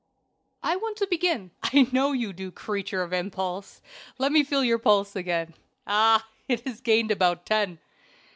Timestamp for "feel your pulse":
4.43-5.15